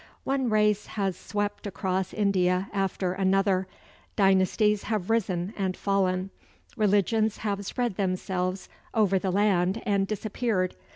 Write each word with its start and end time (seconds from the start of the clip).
One 0.23 0.49
race 0.49 0.87
has 0.87 1.15
swept 1.15 1.67
across 1.67 2.11
India 2.11 2.71
after 2.73 3.13
another, 3.13 3.67
dynasties 4.15 4.85
have 4.85 5.11
risen 5.11 5.53
and 5.55 5.77
fallen, 5.77 6.31
religions 6.75 7.37
have 7.37 7.63
spread 7.67 7.97
themselves 7.97 8.67
over 8.95 9.19
the 9.19 9.29
land 9.29 9.83
and 9.85 10.07
disappeared. 10.07 10.75